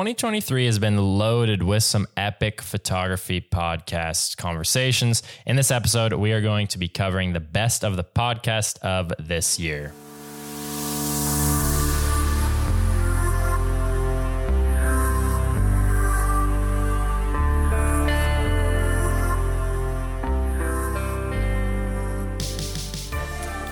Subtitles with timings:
[0.00, 5.22] 2023 has been loaded with some epic photography podcast conversations.
[5.44, 9.12] In this episode, we are going to be covering the best of the podcast of
[9.18, 9.92] this year.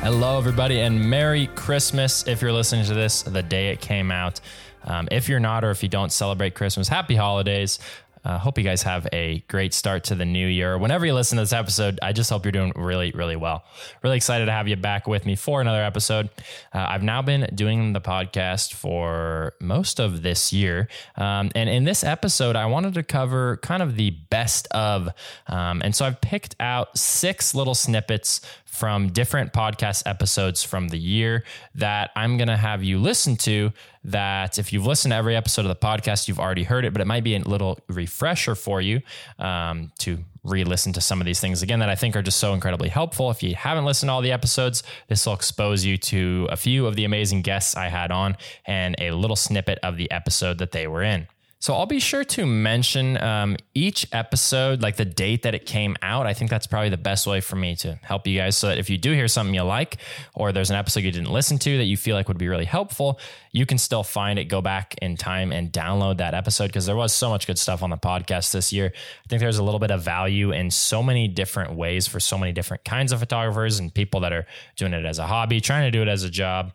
[0.03, 4.41] Hello, everybody, and Merry Christmas if you're listening to this the day it came out.
[4.85, 7.79] Um, if you're not, or if you don't celebrate Christmas, happy holidays.
[8.25, 10.77] Uh, hope you guys have a great start to the new year.
[10.77, 13.65] Whenever you listen to this episode, I just hope you're doing really, really well.
[14.03, 16.29] Really excited to have you back with me for another episode.
[16.75, 20.89] Uh, I've now been doing the podcast for most of this year.
[21.17, 25.09] Um, and in this episode, I wanted to cover kind of the best of.
[25.47, 30.99] Um, and so I've picked out six little snippets from different podcast episodes from the
[30.99, 31.43] year
[31.75, 33.73] that I'm going to have you listen to.
[34.05, 37.03] That if you've listened to every episode of the podcast, you've already heard it, but
[37.03, 39.01] it might be a little refresher for you
[39.39, 42.39] um, to re listen to some of these things again that I think are just
[42.39, 43.31] so incredibly helpful.
[43.31, 46.87] If you haven't listened to all the episodes, this will expose you to a few
[46.87, 50.73] of the amazing guests I had on and a little snippet of the episode that
[50.73, 51.27] they were in.
[51.61, 55.97] So I'll be sure to mention um, each episode, like the date that it came
[56.03, 56.25] out.
[56.25, 58.57] I think that's probably the best way for me to help you guys.
[58.57, 59.97] So that if you do hear something you like,
[60.35, 62.65] or there's an episode you didn't listen to that you feel like would be really
[62.65, 63.19] helpful,
[63.51, 66.95] you can still find it, go back in time and download that episode because there
[66.95, 68.93] was so much good stuff on the podcast this year.
[68.95, 72.39] I think there's a little bit of value in so many different ways for so
[72.39, 75.91] many different kinds of photographers and people that are doing it as a hobby, trying
[75.91, 76.73] to do it as a job,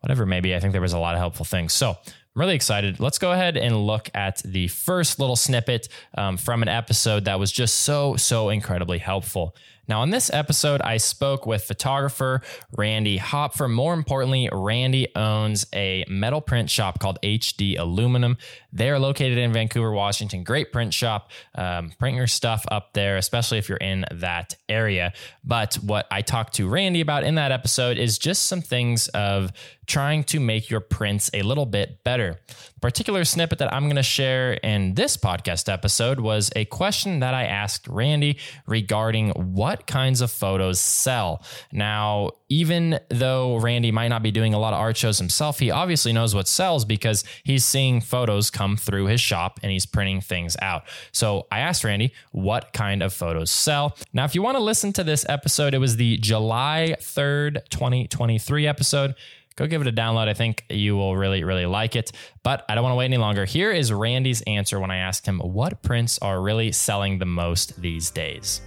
[0.00, 0.56] whatever maybe.
[0.56, 1.72] I think there was a lot of helpful things.
[1.72, 1.96] So
[2.36, 2.98] I'm really excited.
[2.98, 7.38] Let's go ahead and look at the first little snippet um, from an episode that
[7.38, 9.54] was just so, so incredibly helpful.
[9.86, 12.40] Now, on this episode, I spoke with photographer
[12.76, 13.70] Randy Hopfer.
[13.70, 18.38] More importantly, Randy owns a metal print shop called HD Aluminum.
[18.72, 20.42] They are located in Vancouver, Washington.
[20.42, 21.30] Great print shop.
[21.54, 25.12] Um, print your stuff up there, especially if you're in that area.
[25.44, 29.52] But what I talked to Randy about in that episode is just some things of
[29.86, 32.40] trying to make your prints a little bit better.
[32.74, 37.20] The particular snippet that I'm going to share in this podcast episode was a question
[37.20, 41.42] that I asked Randy regarding what kinds of photos sell.
[41.72, 45.70] Now, even though Randy might not be doing a lot of art shows himself, he
[45.70, 50.20] obviously knows what sells because he's seeing photos come through his shop and he's printing
[50.20, 50.84] things out.
[51.12, 53.96] So I asked Randy what kind of photos sell.
[54.12, 58.66] Now, if you want to listen to this episode, it was the July 3rd, 2023
[58.66, 59.14] episode
[59.56, 60.28] go give it a download.
[60.28, 62.12] I think you will really, really like it.
[62.42, 63.44] But I don't want to wait any longer.
[63.44, 67.80] Here is Randy's answer when I asked him what prints are really selling the most
[67.80, 68.60] these days.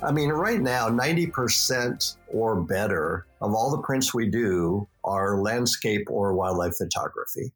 [0.00, 6.06] I mean, right now, 90% or better of all the prints we do are landscape
[6.08, 7.52] or wildlife photography,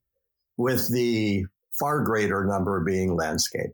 [0.56, 1.46] with the
[1.78, 3.70] far greater number being landscape.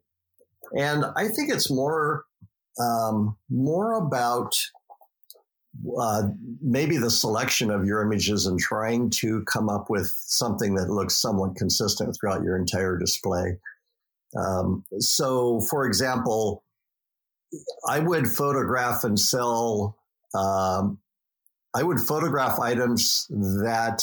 [0.76, 2.24] And I think it's more
[2.78, 4.54] um, more about
[5.98, 6.22] uh,
[6.62, 11.16] maybe the selection of your images and trying to come up with something that looks
[11.16, 13.58] somewhat consistent throughout your entire display.
[14.36, 16.62] Um, so, for example,
[17.88, 19.96] I would photograph and sell.
[20.34, 20.98] Um,
[21.74, 24.02] I would photograph items that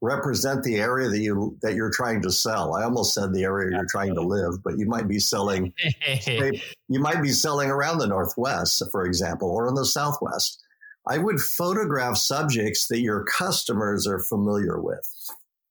[0.00, 2.74] represent the area that you that you're trying to sell.
[2.74, 5.72] I almost said the area you're trying to live, but you might be selling
[6.26, 10.62] you might be selling around the northwest, for example, or in the southwest.
[11.08, 15.08] I would photograph subjects that your customers are familiar with.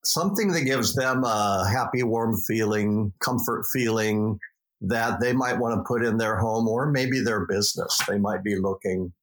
[0.04, 4.40] Something that gives them a happy, warm feeling, comfort feeling
[4.82, 8.00] that they might want to put in their home or maybe their business.
[8.08, 9.14] They might be looking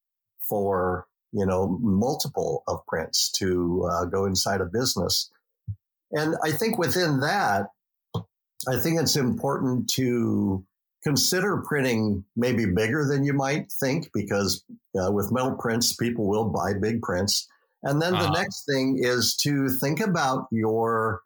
[0.40, 5.30] for you know, multiple of prints to uh, go inside a business.
[6.12, 7.70] And I think within that,
[8.14, 10.64] I think it's important to
[11.02, 14.62] consider printing maybe bigger than you might think because
[14.94, 17.48] uh, with metal prints, people will buy big prints.
[17.82, 18.26] And then uh-huh.
[18.26, 21.22] the next thing is to think about your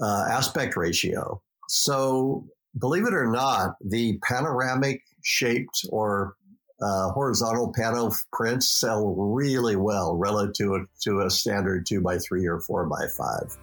[0.00, 1.42] uh, aspect ratio.
[1.68, 2.46] So,
[2.78, 6.36] believe it or not, the panoramic shaped or
[6.80, 12.60] uh, horizontal panel prints sell really well relative to a, standard two by three or
[12.60, 13.56] four by five.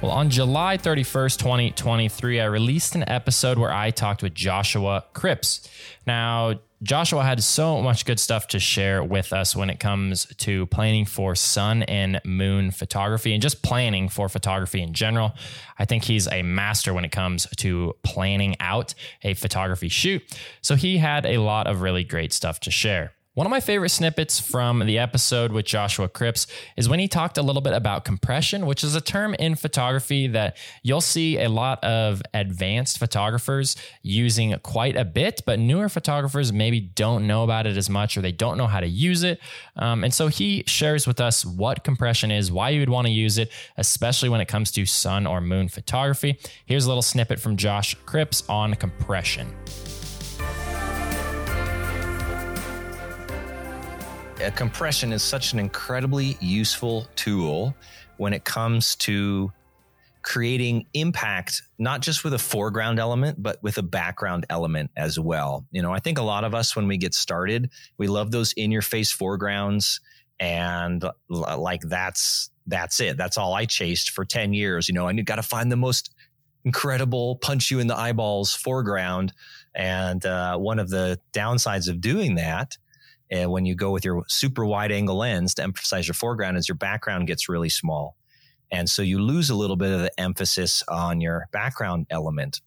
[0.00, 5.68] Well, on July 31st, 2023, I released an episode where I talked with Joshua Cripps.
[6.06, 10.66] Now, Joshua had so much good stuff to share with us when it comes to
[10.66, 15.32] planning for sun and moon photography and just planning for photography in general.
[15.78, 18.94] I think he's a master when it comes to planning out
[19.24, 20.22] a photography shoot.
[20.62, 23.12] So he had a lot of really great stuff to share.
[23.38, 27.38] One of my favorite snippets from the episode with Joshua Cripps is when he talked
[27.38, 31.48] a little bit about compression, which is a term in photography that you'll see a
[31.48, 37.64] lot of advanced photographers using quite a bit, but newer photographers maybe don't know about
[37.64, 39.38] it as much or they don't know how to use it.
[39.76, 43.12] Um, and so he shares with us what compression is, why you would want to
[43.12, 46.40] use it, especially when it comes to sun or moon photography.
[46.66, 49.54] Here's a little snippet from Josh Cripps on compression.
[54.40, 57.74] A compression is such an incredibly useful tool
[58.18, 59.52] when it comes to
[60.22, 65.64] creating impact, not just with a foreground element, but with a background element as well.
[65.70, 68.52] You know, I think a lot of us, when we get started, we love those
[68.52, 70.00] in your face foregrounds
[70.38, 73.16] and like that's, that's it.
[73.16, 74.88] That's all I chased for 10 years.
[74.88, 76.14] You know, I got to find the most
[76.64, 79.32] incredible punch you in the eyeballs foreground.
[79.74, 82.76] And uh, one of the downsides of doing that
[83.30, 86.68] and when you go with your super wide angle lens to emphasize your foreground is
[86.68, 88.16] your background gets really small.
[88.70, 92.60] And so you lose a little bit of the emphasis on your background element.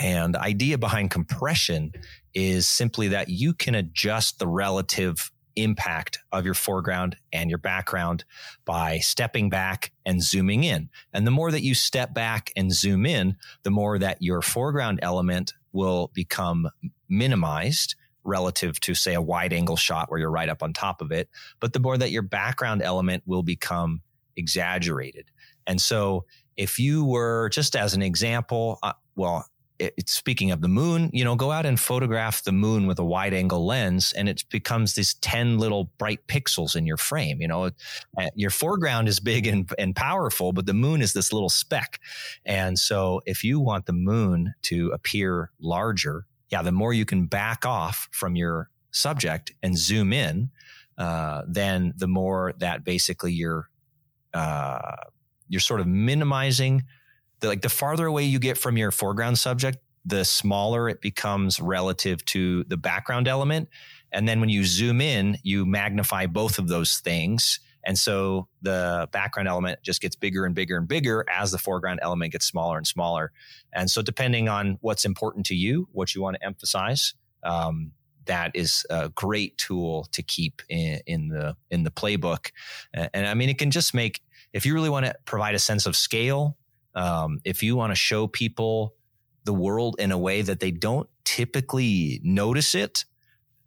[0.00, 1.92] And the idea behind compression
[2.34, 8.24] is simply that you can adjust the relative impact of your foreground and your background
[8.64, 10.88] by stepping back and zooming in.
[11.12, 15.00] And the more that you step back and zoom in, the more that your foreground
[15.02, 16.68] element will become
[17.08, 21.12] minimized relative to say a wide angle shot where you're right up on top of
[21.12, 21.28] it,
[21.60, 24.02] but the more that your background element will become
[24.36, 25.26] exaggerated.
[25.66, 26.24] And so
[26.56, 29.46] if you were just as an example, uh, well,
[30.06, 33.34] speaking of the moon, you know, go out and photograph the moon with a wide
[33.34, 37.40] angle lens and it becomes these 10 little bright pixels in your frame.
[37.40, 41.32] You know, uh, your foreground is big and, and powerful, but the moon is this
[41.32, 42.00] little speck.
[42.44, 47.24] And so if you want the moon to appear larger, yeah, the more you can
[47.24, 50.50] back off from your subject and zoom in,
[50.98, 53.70] uh, then the more that basically you're
[54.34, 54.96] uh,
[55.48, 56.82] you're sort of minimizing
[57.40, 61.58] the like the farther away you get from your foreground subject, the smaller it becomes
[61.58, 63.68] relative to the background element.
[64.12, 67.60] And then when you zoom in, you magnify both of those things.
[67.84, 72.00] And so the background element just gets bigger and bigger and bigger as the foreground
[72.02, 73.32] element gets smaller and smaller.
[73.72, 77.92] And so depending on what's important to you, what you want to emphasize, um,
[78.26, 82.50] that is a great tool to keep in, in the in the playbook.
[82.94, 84.20] And, and, I mean, it can just make
[84.52, 86.56] if you really want to provide a sense of scale,
[86.94, 88.94] um, if you want to show people
[89.44, 93.04] the world in a way that they don't typically notice it,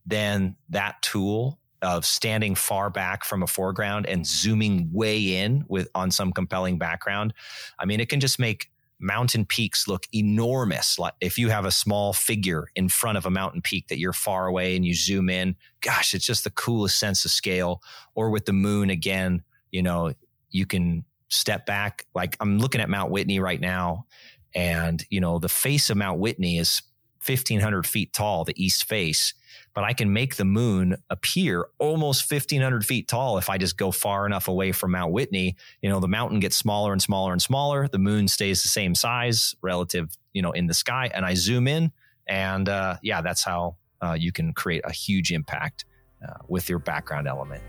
[0.05, 5.87] then that tool of standing far back from a foreground and zooming way in with
[5.93, 7.33] on some compelling background.
[7.79, 10.97] I mean, it can just make mountain peaks look enormous.
[10.97, 14.13] Like if you have a small figure in front of a mountain peak that you're
[14.13, 17.81] far away and you zoom in, gosh, it's just the coolest sense of scale.
[18.15, 20.13] Or with the moon again, you know,
[20.49, 22.07] you can step back.
[22.15, 24.07] Like I'm looking at Mount Whitney right now
[24.55, 26.81] and, you know, the face of Mount Whitney is
[27.27, 29.33] 1500 feet tall, the east face
[29.75, 33.91] but I can make the moon appear almost 1500 feet tall if I just go
[33.91, 35.57] far enough away from Mount Whitney.
[35.81, 37.89] You know, the mountain gets smaller and smaller and smaller.
[37.89, 41.11] The moon stays the same size relative, you know, in the sky.
[41.13, 41.91] And I zoom in,
[42.25, 45.83] and uh, yeah, that's how uh, you can create a huge impact
[46.25, 47.61] uh, with your background element.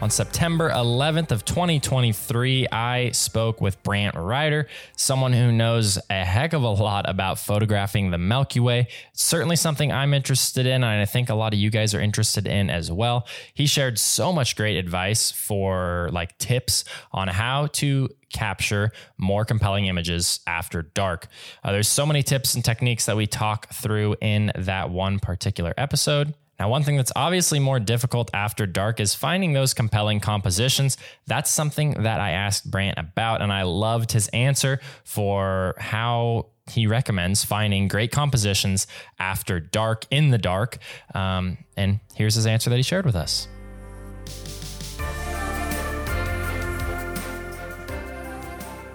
[0.00, 6.52] On September 11th of 2023, I spoke with Brant Ryder, someone who knows a heck
[6.52, 8.86] of a lot about photographing the Milky Way.
[9.10, 12.00] It's certainly something I'm interested in, and I think a lot of you guys are
[12.00, 13.26] interested in as well.
[13.54, 19.86] He shared so much great advice for like tips on how to capture more compelling
[19.86, 21.26] images after dark.
[21.64, 25.74] Uh, there's so many tips and techniques that we talk through in that one particular
[25.76, 26.34] episode.
[26.58, 30.96] Now, one thing that's obviously more difficult after dark is finding those compelling compositions.
[31.26, 36.88] That's something that I asked Brant about, and I loved his answer for how he
[36.88, 38.88] recommends finding great compositions
[39.20, 40.78] after dark in the dark.
[41.14, 43.46] Um, and here's his answer that he shared with us.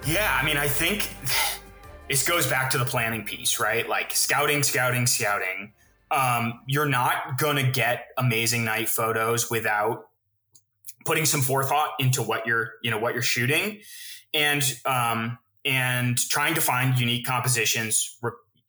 [0.06, 1.08] Yeah, I mean, I think
[2.10, 3.88] this goes back to the planning piece, right?
[3.88, 5.72] Like scouting, scouting, scouting
[6.14, 10.06] um, you're not going to get amazing night photos without
[11.04, 13.80] putting some forethought into what you're, you know, what you're shooting.
[14.32, 18.18] And, um, and trying to find unique compositions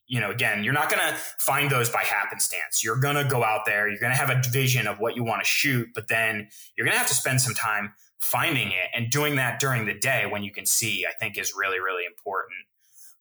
[0.08, 2.84] you know, again, you're not going to find those by happenstance.
[2.84, 5.24] You're going to go out there, you're going to have a vision of what you
[5.24, 8.90] want to shoot, but then you're going to have to spend some time finding it
[8.94, 12.06] and doing that during the day when you can see, I think is really, really
[12.06, 12.58] important.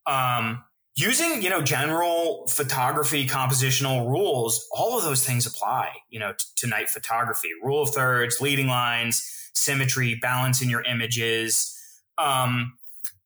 [0.07, 0.65] Um,
[0.97, 6.45] using, you know, general photography compositional rules, all of those things apply, you know, t-
[6.57, 11.77] to night photography, rule of thirds, leading lines, symmetry, balance in your images.
[12.19, 12.79] Um,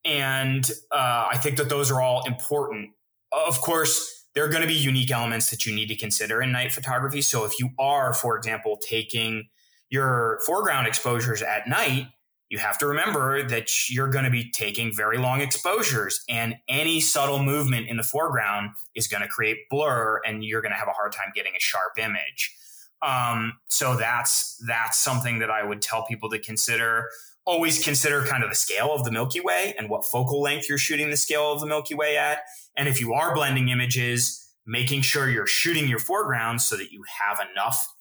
[0.05, 2.91] and uh, I think that those are all important
[3.33, 6.53] of course, there are going to be unique elements that you need to consider in
[6.53, 7.23] night photography.
[7.23, 9.49] So if you are, for example, taking
[9.91, 12.09] your foreground exposures at night,
[12.49, 17.01] you have to remember that you're going to be taking very long exposures and any
[17.01, 20.89] subtle movement in the foreground is going to create blur and you're going to have
[20.89, 22.55] a hard time getting a sharp image.
[23.03, 27.11] Um, so that's, that's something that I would tell people to consider.
[27.45, 30.79] Always consider kind of the scale of the Milky Way and what focal length you're
[30.79, 32.41] shooting the scale of the Milky Way at
[32.79, 37.03] and if you are blending images, making sure you're shooting your foreground so that you
[37.21, 37.93] have enough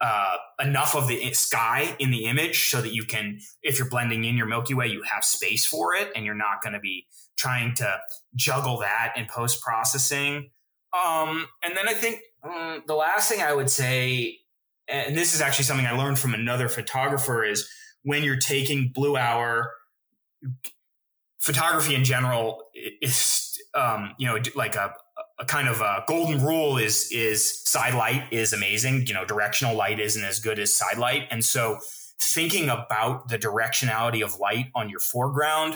[0.00, 4.24] uh, enough of the sky in the image so that you can, if you're blending
[4.24, 7.06] in your Milky Way, you have space for it and you're not going to be
[7.36, 7.98] trying to
[8.34, 10.50] juggle that in post processing.
[10.92, 14.38] Um, and then I think um, the last thing I would say,
[14.88, 17.68] and this is actually something I learned from another photographer, is
[18.02, 19.72] when you're taking blue hour,
[21.40, 22.62] photography in general
[23.02, 24.94] is um, you know, like a,
[25.38, 29.06] a kind of a golden rule is is side light is amazing.
[29.06, 31.78] You know, directional light isn't as good as side light, and so
[32.20, 35.74] thinking about the directionality of light on your foreground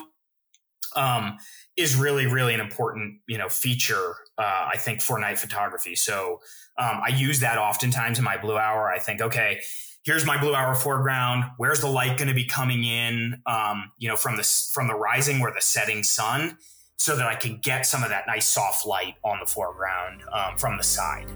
[0.97, 1.39] um,
[1.77, 5.95] is really really an important you know feature uh, I think for night photography.
[5.95, 6.41] So
[6.79, 8.91] um, I use that oftentimes in my blue hour.
[8.91, 9.61] I think okay.
[10.05, 11.45] Here's my blue hour foreground.
[11.59, 13.41] Where's the light going to be coming in?
[13.47, 16.59] Um, you know, from the from the rising or the setting sun,
[17.03, 20.57] so that I can get some of that nice soft light on the foreground um,
[20.57, 21.27] from the side.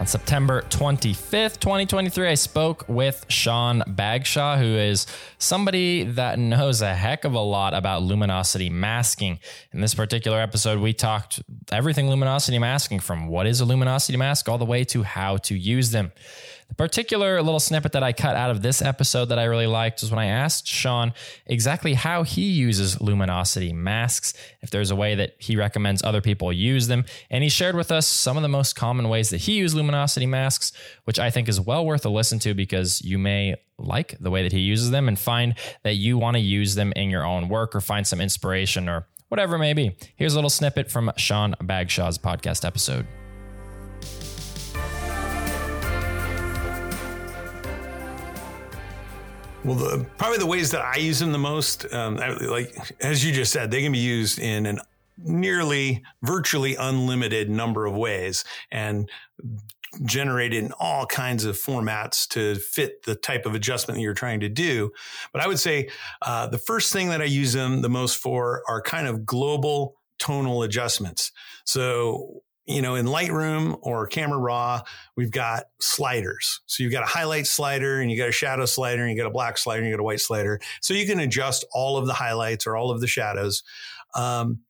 [0.00, 6.94] On September 25th, 2023, I spoke with Sean Bagshaw, who is somebody that knows a
[6.94, 9.38] heck of a lot about luminosity masking.
[9.72, 14.48] In this particular episode, we talked everything luminosity masking from what is a luminosity mask
[14.48, 16.12] all the way to how to use them.
[16.72, 20.00] The particular little snippet that I cut out of this episode that I really liked
[20.00, 21.12] was when I asked Sean
[21.44, 26.50] exactly how he uses luminosity masks, if there's a way that he recommends other people
[26.50, 27.04] use them.
[27.28, 30.24] And he shared with us some of the most common ways that he uses luminosity
[30.24, 30.72] masks,
[31.04, 34.42] which I think is well worth a listen to because you may like the way
[34.42, 37.50] that he uses them and find that you want to use them in your own
[37.50, 39.94] work or find some inspiration or whatever it may be.
[40.16, 43.06] Here's a little snippet from Sean Bagshaw's podcast episode.
[49.64, 53.32] Well, the, probably the ways that I use them the most, um, like as you
[53.32, 54.80] just said, they can be used in an
[55.18, 59.08] nearly virtually unlimited number of ways and
[60.04, 64.40] generated in all kinds of formats to fit the type of adjustment that you're trying
[64.40, 64.90] to do.
[65.32, 65.90] But I would say
[66.22, 69.96] uh, the first thing that I use them the most for are kind of global
[70.18, 71.30] tonal adjustments.
[71.64, 74.82] So you know, in Lightroom or Camera Raw,
[75.16, 76.60] we've got sliders.
[76.66, 79.26] So you've got a highlight slider and you got a shadow slider and you got
[79.26, 80.60] a black slider and you got a white slider.
[80.80, 83.64] So you can adjust all of the highlights or all of the shadows,
[84.14, 84.60] um,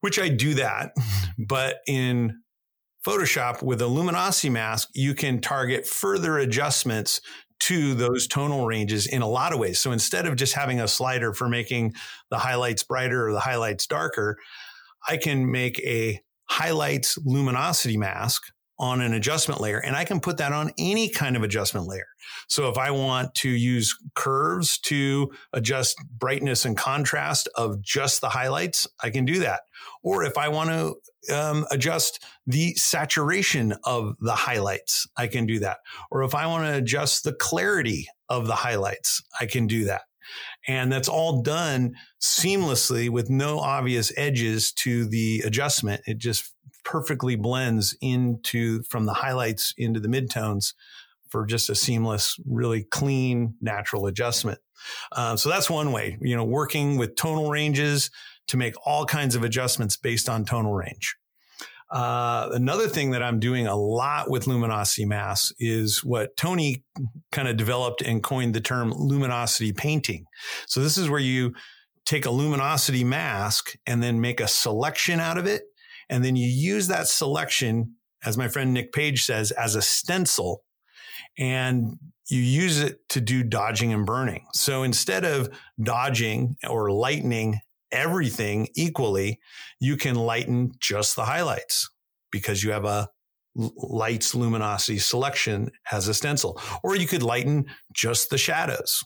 [0.00, 0.92] which I do that.
[1.36, 2.42] But in
[3.04, 7.20] Photoshop with a luminosity mask, you can target further adjustments
[7.60, 9.80] to those tonal ranges in a lot of ways.
[9.80, 11.94] So instead of just having a slider for making
[12.30, 14.38] the highlights brighter or the highlights darker,
[15.08, 18.42] I can make a highlights luminosity mask
[18.78, 22.06] on an adjustment layer and I can put that on any kind of adjustment layer.
[22.48, 28.28] So if I want to use curves to adjust brightness and contrast of just the
[28.28, 29.60] highlights, I can do that.
[30.02, 35.60] Or if I want to um, adjust the saturation of the highlights, I can do
[35.60, 35.78] that.
[36.10, 40.02] Or if I want to adjust the clarity of the highlights, I can do that.
[40.66, 46.02] And that's all done seamlessly with no obvious edges to the adjustment.
[46.06, 46.52] It just
[46.84, 50.74] perfectly blends into from the highlights into the midtones
[51.28, 54.58] for just a seamless, really clean, natural adjustment.
[55.12, 58.10] Uh, so that's one way, you know, working with tonal ranges
[58.48, 61.16] to make all kinds of adjustments based on tonal range.
[61.94, 66.82] Uh, another thing that I'm doing a lot with luminosity masks is what Tony
[67.30, 70.24] kind of developed and coined the term luminosity painting.
[70.66, 71.54] So this is where you
[72.04, 75.62] take a luminosity mask and then make a selection out of it.
[76.10, 80.64] And then you use that selection, as my friend Nick Page says, as a stencil.
[81.38, 81.96] And
[82.28, 84.46] you use it to do dodging and burning.
[84.52, 85.48] So instead of
[85.80, 87.60] dodging or lightening
[87.94, 89.40] everything equally,
[89.80, 91.88] you can lighten just the highlights
[92.30, 93.08] because you have a
[93.54, 99.04] lights luminosity selection as a stencil, or you could lighten just the shadows.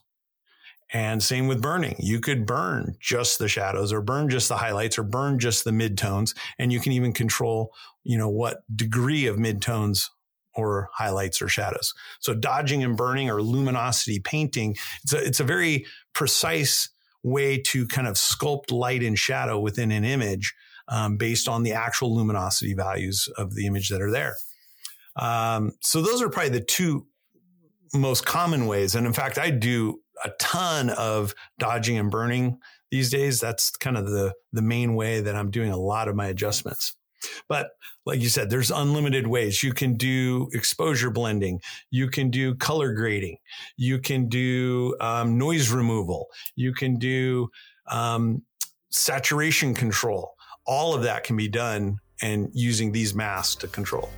[0.90, 1.96] And same with burning.
[1.98, 5.70] You could burn just the shadows or burn just the highlights or burn just the
[5.70, 6.34] midtones.
[6.58, 10.08] And you can even control, you know, what degree of midtones
[10.54, 11.92] or highlights or shadows.
[12.20, 16.88] So dodging and burning or luminosity painting, it's a, it's a very precise
[17.22, 20.54] way to kind of sculpt light and shadow within an image
[20.88, 24.36] um, based on the actual luminosity values of the image that are there.
[25.16, 27.06] Um, so those are probably the two
[27.94, 28.94] most common ways.
[28.94, 32.58] And in fact, I do a ton of dodging and burning
[32.90, 33.40] these days.
[33.40, 36.94] That's kind of the, the main way that I'm doing a lot of my adjustments.
[37.48, 37.70] But
[38.06, 39.62] like you said, there's unlimited ways.
[39.62, 41.60] You can do exposure blending.
[41.90, 43.38] You can do color grading.
[43.76, 46.28] You can do um, noise removal.
[46.56, 47.50] You can do
[47.86, 48.42] um,
[48.90, 50.34] saturation control.
[50.66, 54.10] All of that can be done and using these masks to control.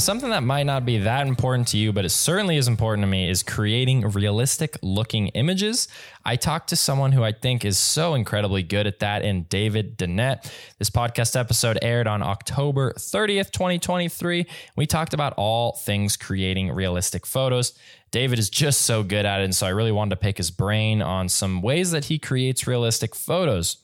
[0.00, 3.06] Something that might not be that important to you, but it certainly is important to
[3.06, 5.88] me, is creating realistic looking images.
[6.24, 9.96] I talked to someone who I think is so incredibly good at that in David
[9.96, 10.50] Dennett.
[10.78, 14.46] This podcast episode aired on October 30th, 2023.
[14.76, 17.72] We talked about all things creating realistic photos.
[18.10, 19.44] David is just so good at it.
[19.44, 22.66] And so I really wanted to pick his brain on some ways that he creates
[22.66, 23.76] realistic photos.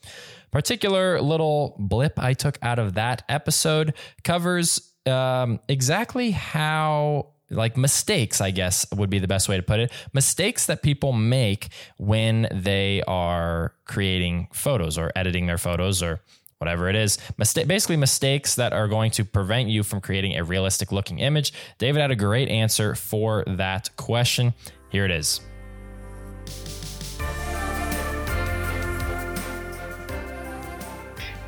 [0.51, 3.95] Particular little blip I took out of that episode
[4.25, 9.81] covers um, exactly how like mistakes, I guess would be the best way to put
[9.81, 9.93] it.
[10.13, 16.21] Mistakes that people make when they are creating photos or editing their photos or
[16.59, 17.19] whatever it is.
[17.37, 21.53] Basically, mistakes that are going to prevent you from creating a realistic looking image.
[21.79, 24.55] David had a great answer for that question.
[24.91, 25.41] Here it is.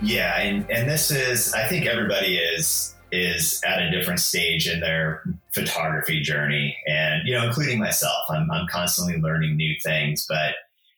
[0.00, 4.80] Yeah, and, and this is, I think everybody is is at a different stage in
[4.80, 5.22] their
[5.52, 6.76] photography journey.
[6.86, 10.26] And, you know, including myself, I'm, I'm constantly learning new things.
[10.28, 10.54] But,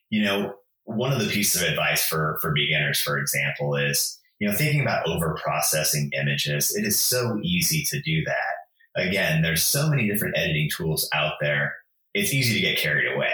[0.09, 4.49] you know, one of the pieces of advice for, for beginners, for example, is, you
[4.49, 6.75] know, thinking about over processing images.
[6.75, 9.01] It is so easy to do that.
[9.07, 11.75] Again, there's so many different editing tools out there.
[12.13, 13.33] It's easy to get carried away.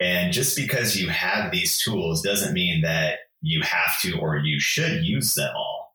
[0.00, 4.60] And just because you have these tools doesn't mean that you have to or you
[4.60, 5.94] should use them all.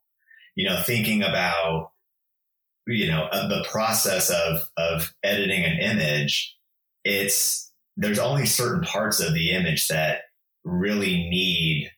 [0.54, 1.92] You know, thinking about
[2.86, 6.56] you know uh, the process of of editing an image
[7.04, 10.22] it's there's only certain parts of the image that
[10.64, 11.90] really need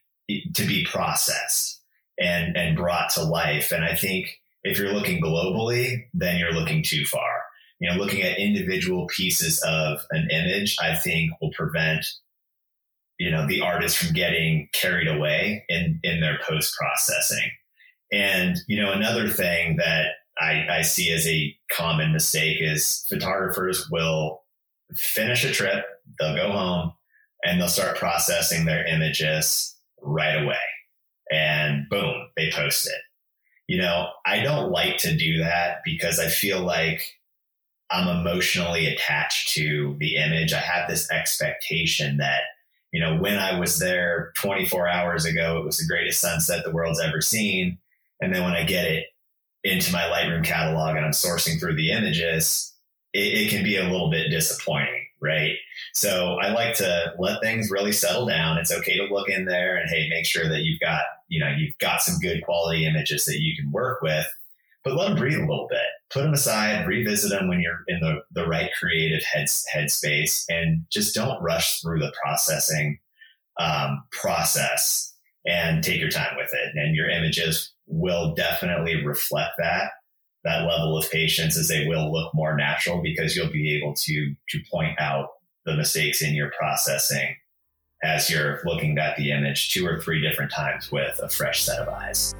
[0.54, 1.80] to be processed
[2.18, 3.72] and and brought to life.
[3.72, 7.42] And i think if you're looking globally then you're looking too far.
[7.80, 12.06] You know looking at individual pieces of an image i think will prevent
[13.18, 17.50] you know the artist from getting carried away in in their post processing
[18.12, 20.06] and you know another thing that
[20.38, 24.42] I, I see as a common mistake is photographers will
[24.94, 25.84] finish a trip,
[26.18, 26.92] they'll go home,
[27.44, 30.56] and they'll start processing their images right away.
[31.30, 33.00] And boom, they post it.
[33.66, 37.02] You know, I don't like to do that because I feel like
[37.90, 40.52] I'm emotionally attached to the image.
[40.52, 42.40] I have this expectation that,
[42.92, 46.72] you know, when I was there 24 hours ago, it was the greatest sunset the
[46.72, 47.78] world's ever seen.
[48.20, 49.06] And then when I get it
[49.64, 52.74] into my Lightroom catalog and I'm sourcing through the images,
[53.14, 55.54] it, it, can be a little bit disappointing, right?
[55.94, 58.58] So I like to let things really settle down.
[58.58, 61.50] It's okay to look in there and hey, make sure that you've got, you know,
[61.56, 64.26] you've got some good quality images that you can work with,
[64.84, 65.80] but let them breathe a little bit.
[66.10, 70.84] Put them aside, revisit them when you're in the, the right creative head headspace and
[70.90, 72.98] just don't rush through the processing
[73.58, 75.14] um, process
[75.46, 76.76] and take your time with it.
[76.76, 79.90] And your images will definitely reflect that
[80.44, 84.34] that level of patience as they will look more natural because you'll be able to
[84.48, 85.28] to point out
[85.64, 87.34] the mistakes in your processing
[88.02, 91.78] as you're looking at the image two or three different times with a fresh set
[91.78, 92.34] of eyes.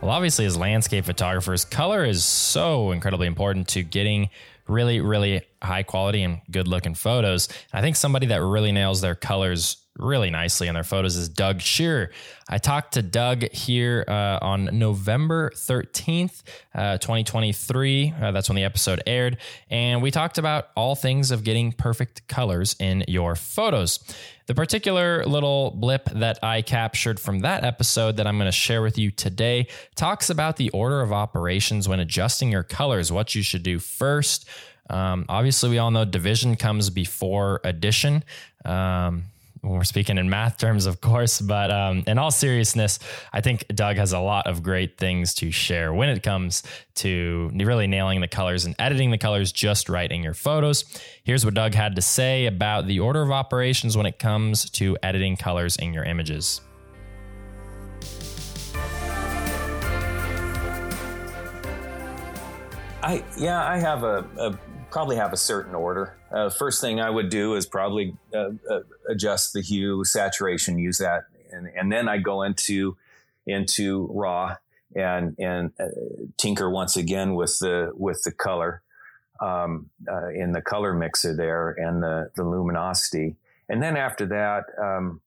[0.00, 4.28] Well, obviously, as landscape photographers, color is so incredibly important to getting
[4.68, 7.48] really, really high quality and good looking photos.
[7.72, 11.60] I think somebody that really nails their colors really nicely in their photos is Doug
[11.60, 12.10] Shearer.
[12.48, 16.42] I talked to Doug here uh, on November 13th,
[16.74, 18.14] uh, 2023.
[18.20, 19.38] Uh, that's when the episode aired.
[19.70, 24.00] And we talked about all things of getting perfect colors in your photos.
[24.46, 28.82] The particular little blip that I captured from that episode that I'm going to share
[28.82, 33.42] with you today talks about the order of operations when adjusting your colors, what you
[33.42, 34.46] should do first.
[34.90, 38.24] Um, obviously, we all know division comes before addition.
[38.64, 39.24] Um,
[39.64, 42.98] we're speaking in math terms, of course, but um, in all seriousness,
[43.32, 46.62] I think Doug has a lot of great things to share when it comes
[46.96, 50.84] to really nailing the colors and editing the colors just right in your photos.
[51.24, 54.98] Here's what Doug had to say about the order of operations when it comes to
[55.02, 56.60] editing colors in your images.
[63.02, 64.58] I yeah, I have a, a
[64.94, 66.16] probably have a certain order.
[66.30, 70.98] Uh, first thing I would do is probably uh, uh, adjust the hue, saturation, use
[70.98, 72.96] that, and, and then I go into
[73.44, 74.54] into raw
[74.94, 75.86] and and uh,
[76.36, 78.82] tinker once again with the with the color
[79.40, 83.34] um, uh, in the color mixer there and the the luminosity,
[83.68, 85.20] and then after that, um,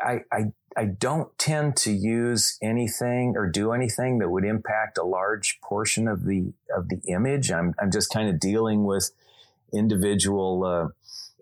[0.00, 5.04] I, I I don't tend to use anything or do anything that would impact a
[5.04, 7.50] large portion of the of the image.
[7.50, 9.10] I'm I'm just kind of dealing with
[9.72, 10.88] individual uh,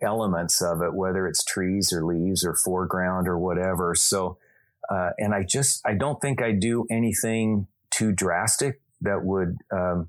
[0.01, 3.95] elements of it, whether it's trees or leaves or foreground or whatever.
[3.95, 4.39] So,
[4.89, 10.09] uh, and I just I don't think I do anything too drastic that would um,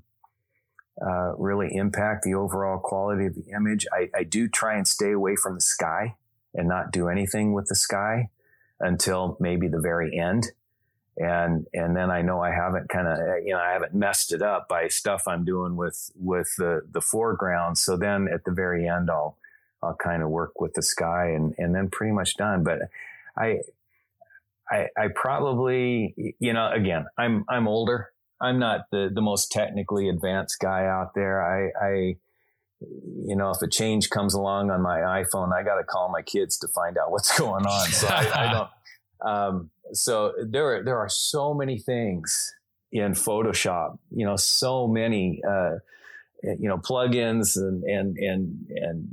[1.04, 3.86] uh, really impact the overall quality of the image.
[3.92, 6.16] I, I do try and stay away from the sky
[6.54, 8.30] and not do anything with the sky
[8.80, 10.46] until maybe the very end.
[11.16, 14.40] And, and then I know I haven't kind of, you know, I haven't messed it
[14.40, 17.76] up by stuff I'm doing with, with the, the foreground.
[17.76, 19.36] So then at the very end, I'll,
[19.82, 22.64] I'll kind of work with the sky and, and then pretty much done.
[22.64, 22.78] But
[23.36, 23.58] I,
[24.70, 28.12] I, I probably, you know, again, I'm, I'm older.
[28.40, 31.42] I'm not the, the most technically advanced guy out there.
[31.44, 32.16] I, I,
[32.80, 36.22] you know, if a change comes along on my iPhone, I got to call my
[36.22, 37.88] kids to find out what's going on.
[37.88, 38.68] So I, I don't.
[39.22, 42.54] Um, so there are there are so many things
[42.90, 43.98] in Photoshop.
[44.10, 45.72] You know, so many uh,
[46.42, 49.08] you know plugins and and and and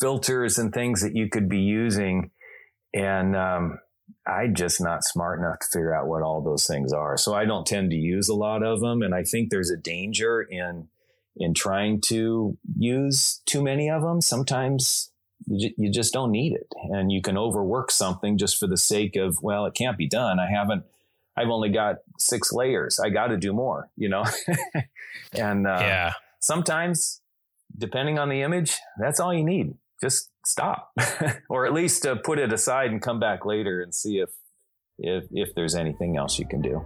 [0.00, 2.32] filters and things that you could be using,
[2.92, 3.78] and um,
[4.26, 7.16] I'm just not smart enough to figure out what all those things are.
[7.16, 9.76] So I don't tend to use a lot of them, and I think there's a
[9.76, 10.88] danger in
[11.36, 14.20] in trying to use too many of them.
[14.20, 15.10] Sometimes
[15.46, 19.16] you, you just don't need it and you can overwork something just for the sake
[19.16, 20.38] of, well, it can't be done.
[20.38, 20.84] I haven't,
[21.36, 23.00] I've only got six layers.
[23.00, 24.24] I got to do more, you know?
[25.32, 27.20] and uh, yeah, sometimes
[27.76, 29.74] depending on the image, that's all you need.
[30.00, 30.92] Just stop
[31.48, 34.30] or at least uh, put it aside and come back later and see if,
[34.98, 36.84] if, if there's anything else you can do.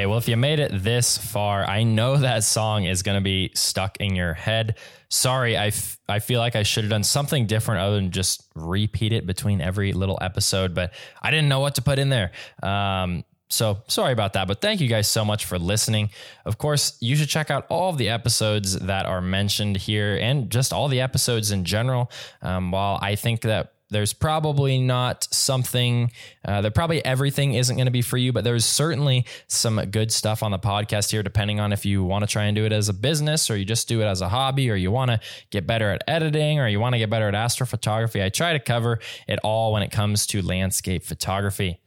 [0.00, 3.22] Hey, well, if you made it this far, I know that song is going to
[3.22, 4.78] be stuck in your head.
[5.10, 8.44] Sorry, I, f- I feel like I should have done something different other than just
[8.54, 12.30] repeat it between every little episode, but I didn't know what to put in there.
[12.62, 16.08] Um, so sorry about that, but thank you guys so much for listening.
[16.46, 20.48] Of course, you should check out all of the episodes that are mentioned here and
[20.48, 22.10] just all the episodes in general.
[22.40, 26.10] Um, while I think that there's probably not something
[26.44, 30.12] uh, that probably everything isn't going to be for you, but there's certainly some good
[30.12, 32.72] stuff on the podcast here, depending on if you want to try and do it
[32.72, 35.20] as a business or you just do it as a hobby or you want to
[35.50, 38.24] get better at editing or you want to get better at astrophotography.
[38.24, 41.79] I try to cover it all when it comes to landscape photography.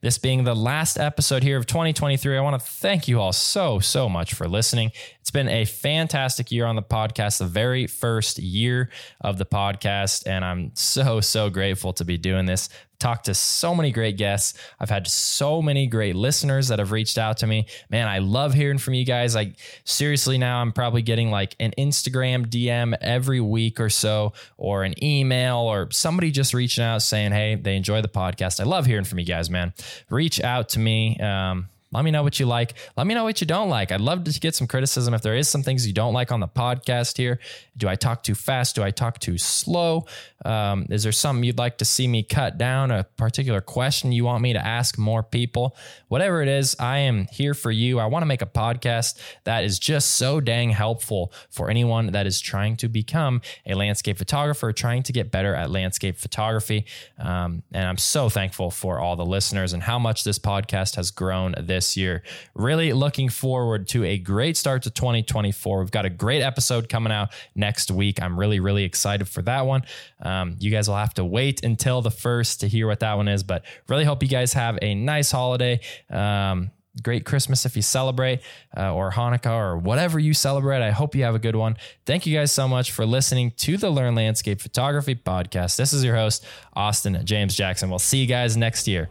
[0.00, 3.78] This being the last episode here of 2023, I want to thank you all so,
[3.78, 4.92] so much for listening.
[5.20, 10.26] It's been a fantastic year on the podcast, the very first year of the podcast.
[10.26, 12.68] And I'm so, so grateful to be doing this
[13.00, 14.58] talked to so many great guests.
[14.78, 17.66] I've had so many great listeners that have reached out to me.
[17.88, 19.34] Man, I love hearing from you guys.
[19.34, 24.84] Like, seriously, now I'm probably getting like an Instagram DM every week or so, or
[24.84, 28.60] an email, or somebody just reaching out saying, hey, they enjoy the podcast.
[28.60, 29.72] I love hearing from you guys, man.
[30.10, 31.18] Reach out to me.
[31.18, 32.74] Um, Let me know what you like.
[32.96, 33.90] Let me know what you don't like.
[33.90, 36.38] I'd love to get some criticism if there is some things you don't like on
[36.38, 37.40] the podcast here.
[37.76, 38.76] Do I talk too fast?
[38.76, 40.06] Do I talk too slow?
[40.44, 42.92] Um, is there something you'd like to see me cut down?
[42.92, 45.76] A particular question you want me to ask more people?
[46.08, 47.98] Whatever it is, I am here for you.
[47.98, 52.26] I want to make a podcast that is just so dang helpful for anyone that
[52.26, 56.84] is trying to become a landscape photographer, trying to get better at landscape photography.
[57.18, 61.10] Um, and I'm so thankful for all the listeners and how much this podcast has
[61.10, 62.22] grown this year.
[62.54, 65.80] Really looking forward to a great start to 2024.
[65.80, 68.20] We've got a great episode coming out next week.
[68.22, 69.84] I'm really, really excited for that one.
[70.20, 73.28] Um, you guys will have to wait until the first to hear what that one
[73.28, 75.80] is, but really hope you guys have a nice holiday.
[76.10, 76.70] Um,
[77.02, 78.40] great Christmas if you celebrate,
[78.76, 80.82] uh, or Hanukkah, or whatever you celebrate.
[80.86, 81.78] I hope you have a good one.
[82.04, 85.76] Thank you guys so much for listening to the Learn Landscape Photography podcast.
[85.76, 87.88] This is your host, Austin James Jackson.
[87.88, 89.08] We'll see you guys next year.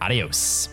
[0.00, 0.68] Adios.